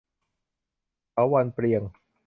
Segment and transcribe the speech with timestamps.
[1.11, 1.81] เถาวัลย์เปรียง